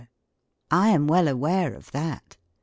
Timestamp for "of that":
1.75-2.35